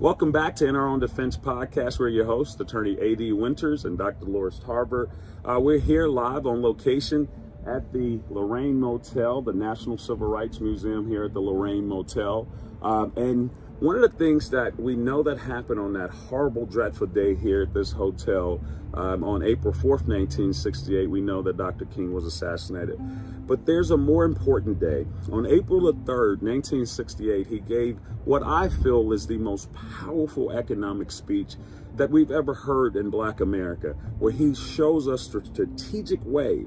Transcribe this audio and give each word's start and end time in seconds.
Welcome 0.00 0.32
back 0.32 0.56
to 0.56 0.66
In 0.66 0.76
Our 0.76 0.88
Own 0.88 1.00
Defense 1.00 1.36
podcast. 1.36 1.98
We're 1.98 2.08
your 2.08 2.24
hosts, 2.24 2.58
Attorney 2.58 2.96
A.D. 2.98 3.34
Winters 3.34 3.84
and 3.84 3.98
Dr. 3.98 4.24
Loris 4.24 4.58
Tarver. 4.58 5.10
Uh, 5.44 5.60
we're 5.60 5.78
here 5.78 6.08
live 6.08 6.46
on 6.46 6.62
location 6.62 7.28
at 7.66 7.92
the 7.92 8.18
Lorraine 8.30 8.80
Motel, 8.80 9.42
the 9.42 9.52
National 9.52 9.98
Civil 9.98 10.26
Rights 10.26 10.58
Museum 10.58 11.06
here 11.06 11.24
at 11.24 11.34
the 11.34 11.40
Lorraine 11.40 11.86
Motel. 11.86 12.48
Um, 12.80 13.12
and 13.14 13.50
one 13.80 13.96
of 13.96 14.02
the 14.02 14.16
things 14.18 14.50
that 14.50 14.78
we 14.78 14.94
know 14.94 15.22
that 15.22 15.38
happened 15.38 15.80
on 15.80 15.94
that 15.94 16.10
horrible, 16.10 16.66
dreadful 16.66 17.06
day 17.06 17.34
here 17.34 17.62
at 17.62 17.72
this 17.72 17.92
hotel 17.92 18.60
um, 18.92 19.24
on 19.24 19.42
April 19.42 19.72
4th, 19.72 20.06
1968, 20.06 21.08
we 21.08 21.22
know 21.22 21.40
that 21.40 21.56
Dr. 21.56 21.86
King 21.86 22.12
was 22.12 22.26
assassinated. 22.26 22.98
But 23.46 23.64
there's 23.64 23.90
a 23.90 23.96
more 23.96 24.24
important 24.24 24.80
day. 24.80 25.06
On 25.32 25.46
April 25.46 25.80
the 25.80 25.94
3rd, 25.94 26.42
1968, 26.42 27.46
he 27.46 27.60
gave 27.60 27.98
what 28.26 28.42
I 28.42 28.68
feel 28.68 29.12
is 29.12 29.26
the 29.26 29.38
most 29.38 29.70
powerful 29.72 30.52
economic 30.52 31.10
speech 31.10 31.56
that 31.96 32.10
we've 32.10 32.30
ever 32.30 32.52
heard 32.52 32.96
in 32.96 33.08
Black 33.08 33.40
America, 33.40 33.94
where 34.18 34.32
he 34.32 34.54
shows 34.54 35.08
us 35.08 35.34
a 35.34 35.42
strategic 35.42 36.22
way 36.24 36.66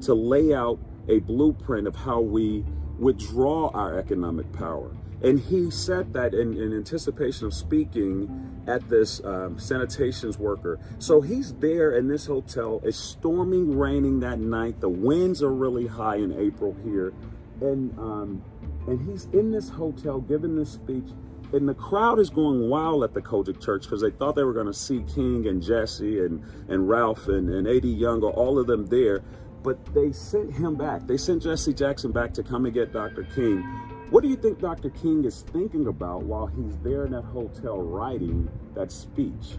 to 0.00 0.14
lay 0.14 0.54
out 0.54 0.78
a 1.08 1.18
blueprint 1.20 1.86
of 1.86 1.94
how 1.94 2.20
we 2.20 2.64
withdraw 2.98 3.70
our 3.74 3.98
economic 3.98 4.52
power. 4.52 4.90
And 5.22 5.40
he 5.40 5.70
said 5.70 6.12
that 6.12 6.34
in, 6.34 6.56
in 6.58 6.76
anticipation 6.76 7.46
of 7.46 7.54
speaking 7.54 8.62
at 8.66 8.88
this 8.90 9.20
um, 9.24 9.56
sanitations 9.56 10.38
worker. 10.38 10.78
So 10.98 11.20
he's 11.20 11.54
there 11.54 11.92
in 11.92 12.08
this 12.08 12.26
hotel. 12.26 12.80
It's 12.84 12.98
storming, 12.98 13.78
raining 13.78 14.20
that 14.20 14.38
night. 14.38 14.80
The 14.80 14.88
winds 14.88 15.42
are 15.42 15.52
really 15.52 15.86
high 15.86 16.16
in 16.16 16.38
April 16.38 16.76
here. 16.84 17.14
And, 17.60 17.98
um, 17.98 18.44
and 18.86 19.00
he's 19.08 19.24
in 19.32 19.50
this 19.50 19.70
hotel 19.70 20.20
giving 20.20 20.56
this 20.56 20.72
speech. 20.72 21.08
And 21.54 21.68
the 21.68 21.74
crowd 21.74 22.18
is 22.18 22.30
going 22.30 22.68
wild 22.68 23.04
at 23.04 23.14
the 23.14 23.22
COGIC 23.22 23.62
Church 23.62 23.84
because 23.84 24.02
they 24.02 24.10
thought 24.10 24.34
they 24.34 24.42
were 24.42 24.52
going 24.52 24.66
to 24.66 24.74
see 24.74 25.04
King 25.14 25.46
and 25.46 25.62
Jesse 25.62 26.18
and, 26.18 26.42
and 26.68 26.88
Ralph 26.88 27.28
and, 27.28 27.48
and 27.48 27.66
A.D. 27.66 27.88
Younger, 27.88 28.28
all 28.28 28.58
of 28.58 28.66
them 28.66 28.86
there. 28.86 29.22
But 29.64 29.84
they 29.92 30.12
sent 30.12 30.52
him 30.52 30.76
back. 30.76 31.08
They 31.08 31.16
sent 31.16 31.42
Jesse 31.42 31.74
Jackson 31.74 32.12
back 32.12 32.32
to 32.34 32.44
come 32.44 32.66
and 32.66 32.72
get 32.72 32.92
Dr. 32.92 33.24
King 33.34 33.64
what 34.14 34.22
do 34.22 34.28
you 34.28 34.36
think 34.36 34.60
Dr. 34.60 34.90
King 34.90 35.24
is 35.24 35.42
thinking 35.52 35.88
about 35.88 36.22
while 36.22 36.46
he's 36.46 36.76
there 36.84 37.04
in 37.04 37.10
that 37.10 37.24
hotel 37.24 37.80
writing 37.80 38.48
that 38.74 38.92
speech? 38.92 39.56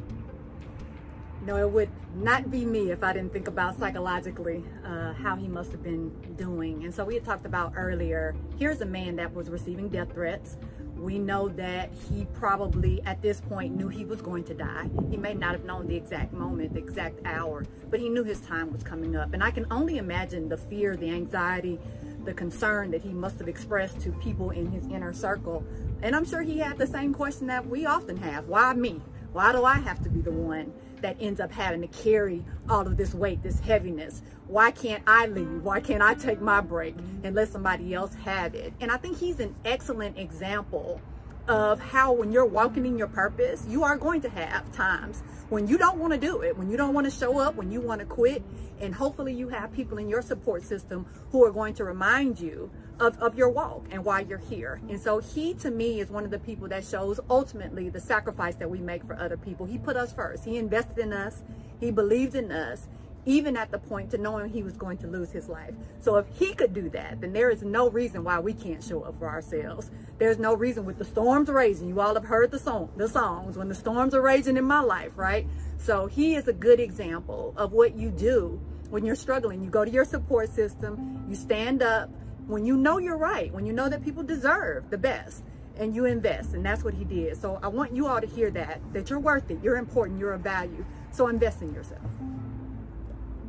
No, 1.45 1.57
it 1.57 1.69
would 1.69 1.89
not 2.15 2.49
be 2.49 2.63
me 2.63 2.91
if 2.91 3.03
I 3.03 3.11
didn't 3.11 3.33
think 3.33 3.49
about 3.49 3.77
psychologically 3.77 4.63
uh, 4.85 5.13
how 5.13 5.35
he 5.35 5.49
must 5.49 5.71
have 5.71 5.83
been 5.83 6.09
doing. 6.37 6.85
And 6.85 6.93
so 6.93 7.03
we 7.03 7.15
had 7.15 7.25
talked 7.25 7.45
about 7.45 7.73
earlier, 7.75 8.33
here's 8.57 8.81
a 8.81 8.85
man 8.85 9.17
that 9.17 9.33
was 9.33 9.49
receiving 9.49 9.89
death 9.89 10.13
threats. 10.13 10.57
We 10.97 11.19
know 11.19 11.49
that 11.49 11.91
he 12.09 12.25
probably 12.33 13.01
at 13.05 13.21
this 13.21 13.41
point 13.41 13.75
knew 13.75 13.89
he 13.89 14.05
was 14.05 14.21
going 14.21 14.43
to 14.45 14.53
die. 14.53 14.89
He 15.09 15.17
may 15.17 15.33
not 15.33 15.51
have 15.51 15.65
known 15.65 15.87
the 15.87 15.95
exact 15.95 16.33
moment, 16.33 16.73
the 16.73 16.79
exact 16.79 17.19
hour, 17.25 17.65
but 17.89 17.99
he 17.99 18.09
knew 18.09 18.23
his 18.23 18.39
time 18.41 18.71
was 18.71 18.81
coming 18.81 19.15
up. 19.15 19.33
And 19.33 19.43
I 19.43 19.51
can 19.51 19.67
only 19.71 19.97
imagine 19.97 20.49
the 20.49 20.57
fear, 20.57 20.95
the 20.95 21.09
anxiety, 21.09 21.79
the 22.23 22.33
concern 22.33 22.91
that 22.91 23.01
he 23.01 23.09
must 23.09 23.37
have 23.39 23.47
expressed 23.47 23.99
to 24.01 24.11
people 24.13 24.49
in 24.49 24.71
his 24.71 24.85
inner 24.87 25.13
circle. 25.13 25.63
And 26.01 26.15
I'm 26.15 26.25
sure 26.25 26.41
he 26.41 26.59
had 26.59 26.77
the 26.77 26.87
same 26.87 27.13
question 27.13 27.47
that 27.47 27.67
we 27.67 27.85
often 27.85 28.17
have. 28.17 28.47
Why 28.47 28.73
me? 28.73 29.01
Why 29.31 29.51
do 29.51 29.65
I 29.65 29.75
have 29.75 30.01
to 30.03 30.09
be 30.09 30.21
the 30.21 30.31
one 30.31 30.73
that 31.05 31.17
ends 31.19 31.39
up 31.39 31.51
having 31.51 31.81
to 31.81 31.87
carry 31.87 32.43
all 32.67 32.81
of 32.81 32.97
this 32.97 33.13
weight, 33.13 33.43
this 33.43 33.59
heaviness? 33.59 34.23
Why 34.47 34.71
can't 34.71 35.03
I 35.05 35.27
leave? 35.27 35.61
Why 35.61 35.79
can't 35.79 36.01
I 36.01 36.15
take 36.15 36.41
my 36.41 36.61
break 36.61 36.95
and 37.23 37.35
let 37.35 37.49
somebody 37.49 37.93
else 37.93 38.15
have 38.15 38.55
it? 38.55 38.73
And 38.81 38.89
I 38.89 38.97
think 38.97 39.19
he's 39.19 39.39
an 39.39 39.53
excellent 39.65 40.17
example 40.17 40.99
of 41.47 41.79
how 41.79 42.11
when 42.11 42.31
you're 42.31 42.45
walking 42.45 42.85
in 42.85 42.97
your 42.97 43.07
purpose, 43.07 43.65
you 43.67 43.83
are 43.83 43.97
going 43.97 44.21
to 44.21 44.29
have 44.29 44.71
times 44.71 45.21
when 45.49 45.67
you 45.67 45.77
don't 45.77 45.97
want 45.97 46.11
to 46.11 46.19
do 46.19 46.41
it, 46.41 46.57
when 46.57 46.69
you 46.69 46.77
don't 46.77 46.93
want 46.93 47.05
to 47.05 47.11
show 47.11 47.39
up, 47.39 47.55
when 47.55 47.71
you 47.71 47.79
want 47.79 47.99
to 47.99 48.05
quit. 48.05 48.43
And 48.81 48.93
hopefully 48.93 49.33
you 49.33 49.47
have 49.49 49.71
people 49.73 49.97
in 49.99 50.09
your 50.09 50.21
support 50.21 50.63
system 50.63 51.05
who 51.31 51.45
are 51.45 51.51
going 51.51 51.75
to 51.75 51.83
remind 51.83 52.39
you 52.39 52.71
of, 52.99 53.17
of 53.19 53.37
your 53.37 53.49
walk 53.49 53.85
and 53.91 54.03
why 54.03 54.21
you're 54.21 54.37
here. 54.37 54.81
And 54.89 54.99
so 54.99 55.19
he, 55.19 55.53
to 55.55 55.69
me, 55.69 55.99
is 55.99 56.09
one 56.09 56.25
of 56.25 56.31
the 56.31 56.39
people 56.39 56.67
that 56.69 56.83
shows 56.83 57.19
ultimately 57.29 57.89
the 57.89 58.01
sacrifice 58.01 58.55
that 58.55 58.69
we 58.69 58.79
make 58.79 59.05
for 59.05 59.15
other 59.17 59.37
people. 59.37 59.65
He 59.65 59.77
put 59.77 59.95
us 59.95 60.11
first. 60.11 60.43
He 60.45 60.57
invested 60.57 60.97
in 60.97 61.13
us. 61.13 61.43
He 61.79 61.91
believed 61.91 62.35
in 62.35 62.51
us 62.51 62.87
even 63.25 63.57
at 63.57 63.71
the 63.71 63.79
point 63.79 64.11
to 64.11 64.17
knowing 64.17 64.49
he 64.49 64.63
was 64.63 64.73
going 64.73 64.97
to 64.99 65.07
lose 65.07 65.31
his 65.31 65.49
life. 65.49 65.73
So 65.99 66.15
if 66.17 66.25
he 66.37 66.53
could 66.53 66.73
do 66.73 66.89
that, 66.89 67.21
then 67.21 67.33
there 67.33 67.49
is 67.49 67.63
no 67.63 67.89
reason 67.89 68.23
why 68.23 68.39
we 68.39 68.53
can't 68.53 68.83
show 68.83 69.01
up 69.01 69.17
for 69.17 69.27
ourselves. 69.27 69.89
There's 70.19 70.37
no 70.37 70.53
reason 70.53 70.85
with 70.85 70.97
the 70.97 71.05
storms 71.05 71.49
raging. 71.49 71.89
You 71.89 71.99
all 72.01 72.13
have 72.13 72.25
heard 72.25 72.51
the 72.51 72.59
song, 72.59 72.89
the 72.97 73.09
songs 73.09 73.57
when 73.57 73.67
the 73.67 73.75
storms 73.75 74.13
are 74.13 74.21
raging 74.21 74.57
in 74.57 74.65
my 74.65 74.79
life, 74.79 75.13
right? 75.15 75.47
So 75.77 76.05
he 76.05 76.35
is 76.35 76.47
a 76.47 76.53
good 76.53 76.79
example 76.79 77.53
of 77.57 77.73
what 77.73 77.95
you 77.95 78.11
do 78.11 78.59
when 78.89 79.03
you're 79.03 79.15
struggling. 79.15 79.63
You 79.63 79.69
go 79.69 79.83
to 79.83 79.91
your 79.91 80.05
support 80.05 80.49
system, 80.49 81.25
you 81.27 81.35
stand 81.35 81.81
up 81.81 82.09
when 82.47 82.63
you 82.63 82.77
know 82.77 82.99
you're 82.99 83.17
right, 83.17 83.51
when 83.51 83.65
you 83.65 83.73
know 83.73 83.89
that 83.89 84.03
people 84.03 84.21
deserve 84.21 84.89
the 84.91 84.97
best 84.97 85.43
and 85.77 85.95
you 85.95 86.05
invest. 86.05 86.53
And 86.53 86.63
that's 86.63 86.83
what 86.83 86.93
he 86.93 87.03
did. 87.03 87.41
So 87.41 87.59
I 87.63 87.67
want 87.67 87.95
you 87.95 88.07
all 88.07 88.21
to 88.21 88.27
hear 88.27 88.51
that, 88.51 88.81
that 88.93 89.09
you're 89.09 89.19
worth 89.19 89.49
it. 89.49 89.57
You're 89.63 89.77
important. 89.77 90.19
You're 90.19 90.33
a 90.33 90.37
value. 90.37 90.85
So 91.11 91.27
invest 91.27 91.61
in 91.61 91.73
yourself 91.73 92.01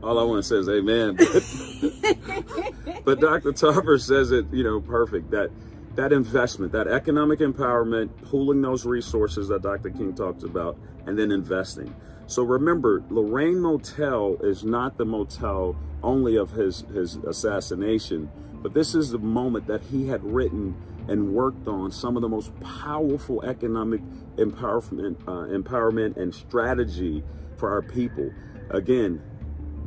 all 0.07 0.19
I 0.19 0.23
want 0.23 0.45
to 0.45 0.49
say 0.49 0.57
is 0.57 0.69
amen. 0.69 1.17
but 3.05 3.21
Dr. 3.21 3.53
Tarver 3.53 3.99
says 3.99 4.31
it, 4.31 4.47
you 4.53 4.63
know, 4.63 4.81
perfect. 4.81 5.31
That 5.33 5.51
that 5.97 6.13
investment, 6.13 6.73
that 6.73 6.87
economic 6.87 7.41
empowerment, 7.41 8.11
pooling 8.23 8.61
those 8.61 8.85
resources 8.85 9.49
that 9.49 9.63
Dr. 9.63 9.91
King 9.91 10.15
talks 10.15 10.45
about, 10.45 10.79
and 11.07 11.19
then 11.19 11.31
investing. 11.33 11.95
So 12.27 12.43
remember, 12.43 13.03
Lorraine 13.09 13.61
Motel 13.61 14.37
is 14.43 14.63
not 14.63 14.99
the 14.99 15.07
motel 15.07 15.77
only 16.03 16.37
of 16.37 16.51
his, 16.51 16.81
his 16.93 17.17
assassination, 17.17 18.31
but 18.63 18.75
this 18.75 18.95
is 18.95 19.11
the 19.11 19.19
moment 19.19 19.67
that 19.69 19.81
he 19.83 20.07
had 20.07 20.23
written 20.23 20.77
and 21.09 21.33
worked 21.33 21.67
on 21.67 21.91
some 21.91 22.17
of 22.17 22.23
the 22.23 22.29
most 22.29 22.53
powerful 22.61 23.43
economic 23.45 24.01
empowerment, 24.37 25.17
uh, 25.23 25.47
empowerment 25.57 26.17
and 26.17 26.35
strategy 26.35 27.23
for 27.57 27.71
our 27.71 27.83
people. 27.83 28.31
Again, 28.71 29.23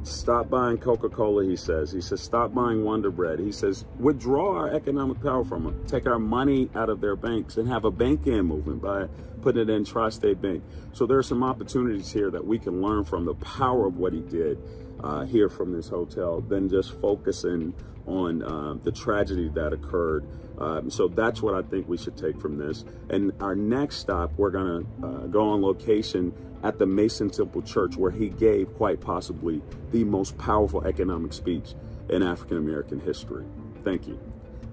Stop 0.04 0.50
buying 0.50 0.78
Coca-Cola, 0.78 1.44
he 1.44 1.56
says. 1.56 1.92
He 1.92 2.02
says, 2.02 2.22
stop 2.22 2.54
buying 2.54 2.84
Wonder 2.84 3.12
Bread. 3.12 3.40
He 3.40 3.52
says, 3.52 3.86
withdraw 4.00 4.58
our 4.58 4.70
economic 4.70 5.22
power 5.22 5.44
from 5.44 5.66
them. 5.66 5.86
Take 5.88 6.08
our 6.08 6.20
money 6.20 6.70
out 6.74 6.90
of 6.90 7.02
their 7.02 7.16
banks 7.16 7.58
and 7.58 7.68
have 7.68 7.86
a 7.86 7.92
bank-in 7.92 8.46
movement 8.46 8.82
by 8.82 9.08
putting 9.42 9.64
it 9.64 9.70
in 9.70 9.86
Tri-State 9.86 10.42
Bank. 10.42 10.64
So 10.94 11.06
there 11.06 11.18
are 11.18 11.24
some 11.24 11.44
opportunities 11.44 12.12
here 12.12 12.32
that 12.32 12.46
we 12.46 12.59
can 12.59 12.82
learn 12.82 13.06
from 13.06 13.26
the 13.26 13.36
power 13.36 13.88
of 13.88 13.98
what 13.98 14.14
he 14.14 14.22
did 14.22 14.58
uh, 15.04 15.26
here 15.26 15.50
from 15.50 15.72
this 15.72 15.90
hotel 15.90 16.42
than 16.42 16.70
just 16.70 17.00
focusing 17.00 17.74
on 18.06 18.44
uh, 18.44 18.76
the 18.84 18.92
tragedy 18.92 19.50
that 19.50 19.74
occurred. 19.74 20.26
Um, 20.58 20.90
so 20.90 21.08
that's 21.08 21.42
what 21.42 21.54
I 21.54 21.62
think 21.62 21.88
we 21.88 21.98
should 21.98 22.18
take 22.18 22.40
from 22.40 22.58
this. 22.58 22.84
And 23.09 23.32
our 23.40 23.56
next 23.56 23.98
stop, 23.98 24.32
we're 24.36 24.50
going 24.50 24.86
to 25.02 25.08
uh, 25.08 25.28
go 25.28 25.50
on 25.50 25.62
location 25.62 26.34
at 26.64 26.78
the 26.78 26.86
Mason 26.86 27.30
Temple 27.30 27.62
Church, 27.62 27.96
where 27.96 28.12
he 28.12 28.30
gave 28.30 28.74
quite 28.76 29.00
possibly 29.00 29.62
the 29.92 30.04
most 30.04 30.38
powerful 30.38 30.86
economic 30.86 31.32
speech 31.32 31.74
in 32.09 32.22
African 32.24 32.58
American 32.58 33.00
history. 33.00 33.46
Thank 33.84 34.08
you. 34.08 34.20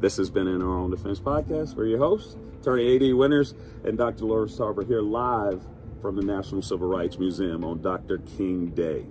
This 0.00 0.16
has 0.16 0.28
been 0.28 0.48
in 0.48 0.60
our 0.60 0.76
own 0.76 0.91
defense 0.91 1.20
podcast. 1.20 1.75
We're 1.75 1.86
your 1.86 1.98
hosts, 1.98 2.36
Attorney 2.60 2.97
A.D. 2.97 3.12
Winters 3.12 3.54
and 3.84 3.97
Dr. 3.97 4.25
Loris 4.25 4.56
Tarver 4.56 4.82
here 4.82 5.00
live 5.00 5.62
from 6.03 6.16
the 6.16 6.22
National 6.22 6.60
Civil 6.62 6.88
Rights 6.88 7.19
Museum 7.19 7.65
on 7.65 7.81
Dr. 7.81 8.19
King 8.36 8.70
Day. 8.70 9.06